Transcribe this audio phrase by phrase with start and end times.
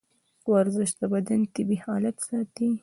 [0.51, 2.69] ورزش د بدن طبیعي حالت ساتي.